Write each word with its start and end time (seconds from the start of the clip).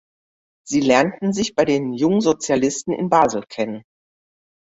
Sie 0.67 0.79
lernten 0.79 1.31
sich 1.31 1.53
bei 1.53 1.63
den 1.63 1.93
Jungsozialisten 1.93 2.91
in 2.91 3.09
Basel 3.11 3.43
kennen. 3.47 3.83